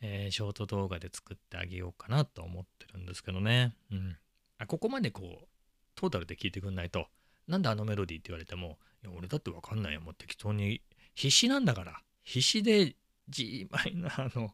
[0.02, 3.76] えー、ショート動画で作ってあげようかなと思ってるんですけどね。
[3.92, 4.18] うん。
[4.60, 5.48] あ、ここまでこう、
[5.96, 7.10] トータルで聞いてくんないと、
[7.48, 10.02] なんであのメロディーって言われても、いや、俺だってわかんないよ。
[10.02, 10.82] もう適当に、
[11.16, 12.02] 必死なんだから。
[12.24, 12.96] 必死で
[13.30, 14.54] g マイナーの、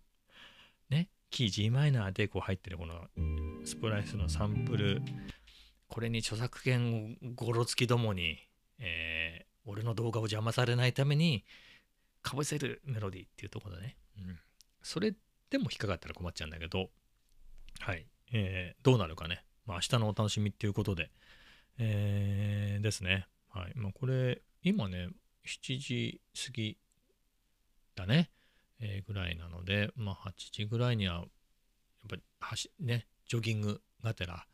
[0.90, 3.08] ね、キー g マイナーでこう入ってるこの
[3.66, 5.02] スプライスのサンプル
[5.92, 8.40] これに著作権ごろつきどもに、
[8.82, 11.46] えー、俺の動画を邪魔されないために
[12.22, 13.96] かぶせるメロディーっていうところだね。
[14.18, 14.40] うん。
[14.82, 15.14] それ
[15.50, 16.90] でも引っかかったら困っちゃうんだけど、
[17.80, 18.06] はい。
[18.34, 19.46] えー、どうなるかね。
[19.66, 21.12] まあ、明日のお楽しみっていうことで、
[21.78, 23.28] えー、ですね。
[23.50, 23.74] はい。
[23.76, 25.10] まあ、これ、今ね、
[25.46, 26.78] 7時過ぎ
[27.96, 28.32] だね。
[28.82, 31.26] えー、ぐらいなので、まあ、8時ぐらいには、やっ
[32.10, 32.22] ぱり、
[32.80, 34.46] ね、ジョギングがてら、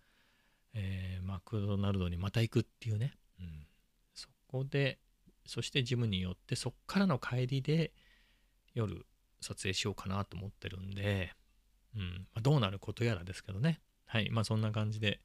[0.74, 3.68] えー、マクドナルドにまた行くっていうね、うん、
[4.47, 4.99] こで
[5.45, 7.91] そしてジムに寄ってそっからの帰りで
[8.73, 9.05] 夜
[9.41, 11.33] 撮影しようかなと思ってるんで、
[11.95, 13.79] うんまあ、どうなることやらですけどね。
[14.05, 15.21] はいまあそんな感じで。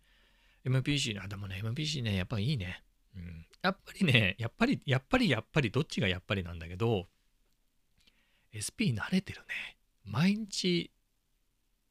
[0.65, 2.85] MPC あでもね MPC ねやっぱいいね、
[3.17, 7.09] うん、やっぱりねやっぱりやっぱりやっぱりどっちがやっぱりなんだけど
[8.53, 9.79] SP 慣れてるね。
[10.05, 10.91] 毎日、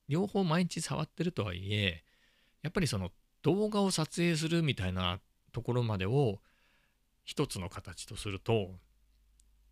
[0.07, 2.03] 両方毎日触ってるとはいえ、
[2.61, 5.19] やっぱりその動画を撮影するみたいな
[5.51, 6.39] ところまでを
[7.23, 8.79] 一つの形とすると、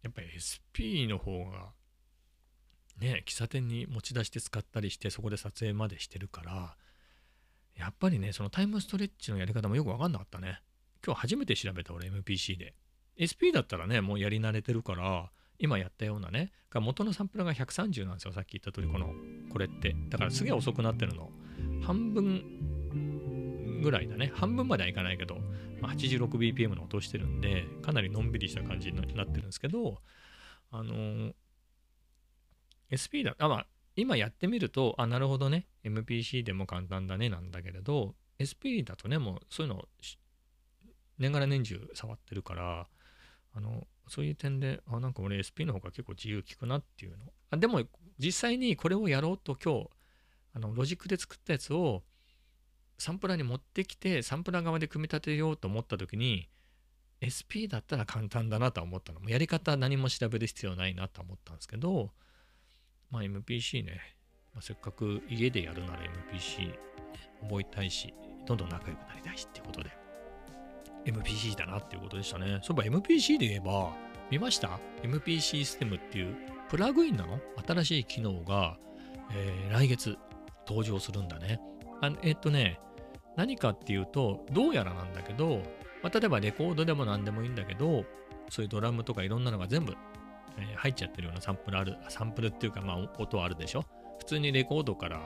[0.02, 1.74] やっぱり SP の方が、
[3.00, 6.76] ね、喫茶店に持ち出して使ったりして、そこで撮影までしてるから、
[7.76, 10.62] やっぱりね、そのタイムストレッチのやり方もよくわかんなかったね。
[11.06, 12.76] 今日初めて調べた俺 MPC で。
[13.18, 19.14] SP だったらね、もうやり慣れてるから、今やったようなね、元のサンプラが130なんですよ、さっき言った通り、この、
[19.52, 19.96] これって。
[20.10, 21.32] だからすげえ遅くなってるの。
[21.82, 24.32] 半分ぐらいだね。
[24.36, 25.38] 半分まではいかないけど、
[25.88, 30.02] 86bpm の音してるんで、かなりのんびりした感じになってるんですけど、
[30.72, 31.34] あの、
[32.92, 39.86] SP だ、あ、まあ、今やってみると、あ、なるほどね、MPC でも簡単だねなんだけれど、SP だとね、もうそういうの、
[41.18, 42.88] 年がら年中触ってるから、
[43.54, 47.26] あの、そういう点で、あ、なんか俺 SP の方が結構自由効くなっていうの。
[47.52, 47.84] あでも、
[48.18, 49.90] 実際にこれをやろうと今日、
[50.54, 52.04] あの、ロジックで作ったやつを
[53.00, 56.50] サンプラーに持ってきて、サンプラー側で組み立てようと思った時に、
[57.24, 59.22] SP だったら簡単だなと思ったの。
[59.30, 62.12] やり方何も調べる必要ないなと思ったんですけど、
[63.10, 64.00] まあ MPC ね、
[64.54, 66.74] まあ、せっかく家でやるなら MPC
[67.42, 68.14] 覚えたいし、
[68.46, 69.90] どんどん仲良くなりたいしっていうことで、
[71.06, 72.60] MPC だなっていうことでしたね。
[72.64, 73.94] そういえば MPC で言えば、
[74.30, 76.36] 見ました ?MPC システムっていう
[76.70, 77.40] プラグインなの？
[77.66, 78.78] 新しい機能が、
[79.32, 80.18] えー、来月
[80.68, 81.60] 登場するんだね。
[82.02, 82.80] あえっとね、
[83.40, 85.62] 何かっていうと、どうやらなんだけど、
[86.04, 88.04] まあ、例えばレコードでも何でもいいんだけど、
[88.50, 89.96] そういうドラムとかいろんなのが全部
[90.58, 93.86] えー、入っちゃってるようなサンプルある、サンプルっていうか、まあ、音あるでしょ？
[94.20, 95.20] 普通にレコードからあ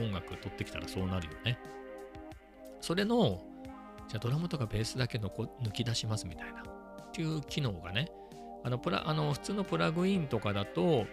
[0.00, 1.58] の音楽取ってきたらそうなるよね。
[2.80, 3.42] それの、
[4.08, 8.10] じゃあドラムとかベースだけのこ抜き出しますみたいな、っていう機能がね、
[8.64, 11.06] あのプラあの普通のプラグインとかだと、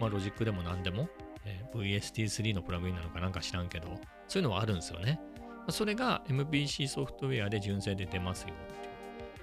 [0.00, 1.08] まあ、ロジックでも何でも、
[1.44, 3.88] えー、VST3 のプラグインなのかなんか知らんけど、
[4.28, 5.20] そういうのはあるんですよね。
[5.70, 8.48] それが MPC ソフトウェアで純正で出ますよ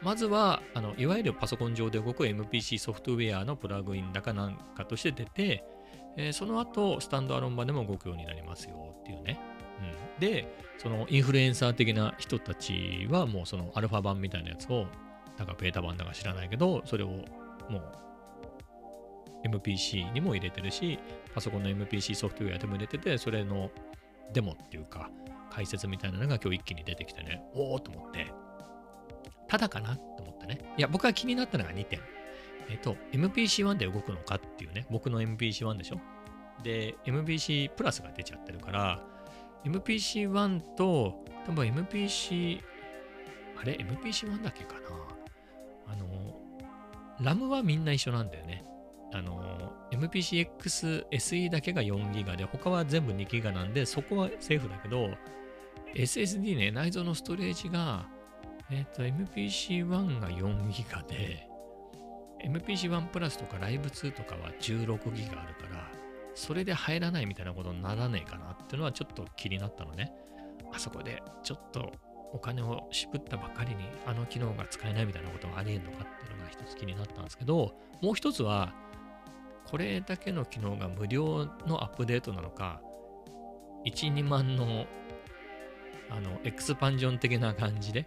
[0.04, 5.63] まずはあのいわゆるパソコン上で動く MPC ソフトウェアのプラグインだかなんかとして出て、
[6.17, 9.39] えー、その後スタンドアロン版でも動くようになりますよっていうね。
[9.82, 14.86] うん、で、そのインフルエンサー的な人たちはもうそのアルファ版みたいなやつを、
[15.38, 17.80] なんかベータ版だか知らないけど、それをも
[19.44, 21.00] う MPC にも入れてるし、
[21.34, 23.72] パソコンの MPC ソフトウェアでも入れてて、それの
[24.34, 25.10] デモっていうか、
[25.52, 28.28] 解説みたいなのが今日一気に出てきてね、おおと思って、
[29.48, 30.60] ただかなと思ったね。
[30.78, 32.00] いや、僕が気になったのが2点。
[32.70, 36.00] えっ、と、MPC1 で動くのかっていうね、僕の MPC1 でしょ。
[36.63, 39.04] で、MPC プラスが出ちゃってるから、
[39.65, 42.62] MPC1 と、多分 MPC、
[43.60, 44.82] あれ ?MPC1 だけかな
[45.88, 46.39] あの、
[47.20, 48.63] ラムはみんな一緒なんだよね。
[49.13, 55.10] あの、MPCX SE だけが4ギガで、他は全部2ギガなんで、そこはセーフだけど、
[55.93, 58.08] SSD ね、内蔵のストレージが
[58.71, 61.47] えっ、ー、と、MPC-1 が4ギガで、
[62.45, 65.91] MPC-1 プラスとかライブ2とかは16ギガあるから、
[66.34, 70.13] それで入らないみたいなことにならねえかなっていうのはちょっと気になったのね。
[70.74, 71.91] あそこでちょっと
[72.32, 78.74] お金を渋ったばかりにあの機能が使えないみたいなことがありえんのかっていうのが一つ気になったんですけど、もう一つは、
[79.65, 82.82] これだけの機能が無料のアップデートなのか、
[83.86, 84.86] 1、2万の
[86.10, 88.06] あのエクスパンジョン的な感じで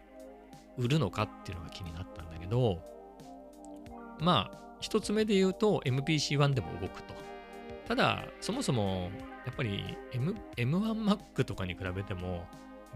[0.77, 2.79] 売るのかっていうのが気になったんだけど、
[4.21, 7.14] まあ、一つ目で言うと MPC-1 でも動くと。
[7.88, 9.11] ただ、そもそも、
[9.47, 12.47] やっぱり、M、M1Mac とかに比べても、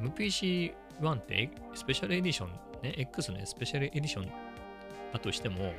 [0.00, 2.50] MPC-1 ってスペシャルエディション、
[2.82, 4.30] ね、X のスペシャルエディション
[5.12, 5.72] だとしても、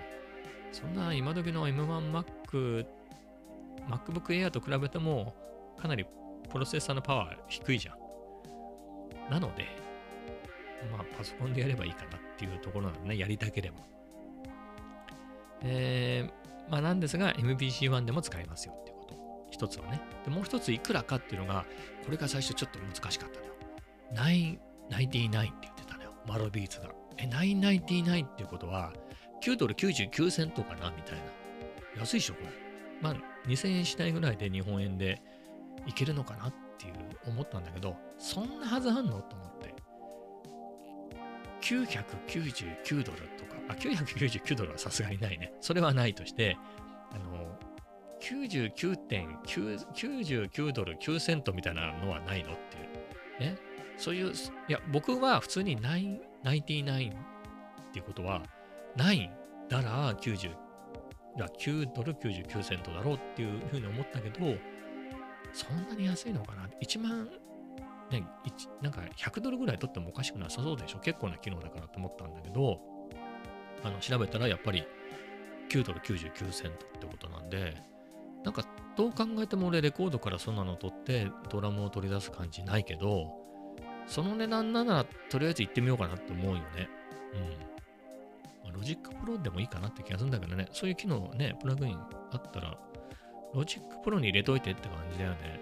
[0.72, 2.26] そんな今時の M1Mac、
[2.58, 5.36] MacBook Air と比べても、
[5.80, 6.06] かなり
[6.50, 9.32] プロセッサーのパワー低いじゃん。
[9.32, 9.66] なので、
[10.92, 13.78] まあ、パソコンでやればいいかなっていうところなんでね、やりたければ。
[15.62, 19.48] えー、まあ、なんですが、MPC-1 でも使えますよっていうこと。
[19.52, 20.02] 一つはね。
[20.24, 21.66] で、もう一ついくらかっていうのが、
[22.06, 23.54] これが最初ちょっと難しかったのよ。
[24.14, 24.58] 999
[25.04, 26.14] って言ってたのよ。
[26.28, 26.90] マロビーツが。
[27.18, 28.94] え、999っていうことは、
[29.44, 31.39] 9ドル99セントかなみたいな。
[32.00, 32.50] 安いでしょ、これ。
[33.02, 33.16] まあ、
[33.48, 35.22] 2000円しないぐらいで日本円で
[35.86, 36.94] いけるのかなっていう
[37.28, 39.22] 思ったんだけど、そんなはずあんの？
[39.22, 39.76] と思って。
[41.62, 45.54] 999ドルとか、あ、999ドルはさすがにないね。
[45.62, 46.58] それはないとして、
[47.12, 47.58] あの、
[48.22, 52.54] 99.99ドル9セントみたいなのはないの？
[52.54, 52.58] っ
[53.38, 53.52] ていう。
[53.52, 53.58] ね。
[53.98, 54.34] そういう、い
[54.68, 57.16] や、僕は普通に9、99っ
[57.92, 58.42] ていうことは、
[58.96, 59.30] 9
[59.70, 60.56] だら90、
[61.40, 64.56] や、9ドル99セントだろうっていうふうに思ったけど、
[65.54, 67.30] そんなに安いのかな ?1 万、
[68.12, 68.24] ね、
[68.82, 71.00] なんか100ドルぐらい取ってもおかしくなさそうでしょ？
[71.00, 72.80] 結構な機能だからと思ったんだけど、
[73.84, 74.84] あの調べたらやっぱり
[75.70, 77.82] 9ドル99セントってことなんで、
[78.44, 78.64] なんか
[78.96, 83.32] どう考えても俺レコードからそんなの取ってドラムを取り出す感じないけど、
[84.08, 86.90] その値段ならとりあえず行ってみようかなって思うよね。
[87.34, 87.79] うん。
[88.72, 91.98] Logic Pro でもいいかなって気がするんだけどね、そういう機能ね、プラグイン
[92.32, 92.78] あったら、
[93.54, 95.60] Logic Pro に入れといてって感じだよね。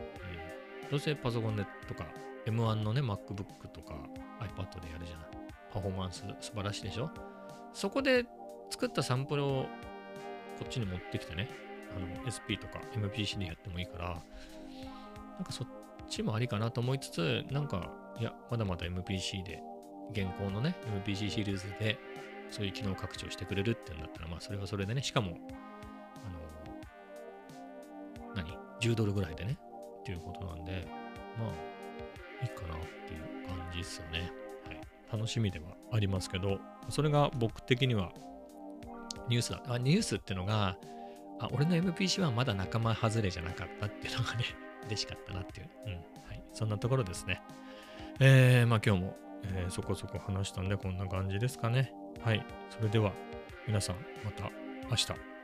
[0.83, 0.89] うん。
[0.89, 2.05] どうせパソコンでとか、
[2.45, 3.95] M1 のね、MacBook とか
[4.39, 5.27] iPad でやるじゃない。
[5.71, 7.11] パフォーマンス素晴らしいでしょ
[7.73, 8.25] そこで
[8.69, 9.65] 作ったサンプルを
[10.57, 11.49] こっちに持ってきてね、
[11.95, 14.07] あの SP とか MPC でやってもいいから、
[15.35, 15.67] なんかそっ
[16.09, 19.61] ちもありかなと思いつつ、なんか、いや、まだまだ MPC で、
[20.11, 21.99] 現行のね、MPC シリーズで、
[22.49, 25.37] そういう機能拡張してくれるってんだったら、まあ、それはそれでね、しかも、
[28.25, 29.57] あの、何 ?10 ドルぐらいでね、
[29.99, 30.87] っていうことなんで、
[31.37, 31.49] まあ、
[32.43, 34.31] いいかなっていう感じですよね。
[34.65, 34.81] はい。
[35.11, 38.11] 楽しみではありますけど、それが僕的には
[39.29, 39.61] ニュースだ。
[39.67, 40.77] あニュースってのが、
[41.39, 44.45] あ、俺の MPC はまだ仲間外れじゃなかったっていうのがね、
[44.87, 45.69] 嬉しかったなっていう。
[45.85, 45.93] うん。
[45.93, 45.99] は
[46.33, 46.43] い。
[46.53, 47.41] そんなところですね。
[48.19, 51.93] えー、まあ今日も、えー、そこそこ話したんで、こんな感じですかね。
[52.21, 52.45] はい。
[52.69, 53.11] それでは、
[53.67, 54.49] 皆さん、また
[54.89, 55.36] 明日。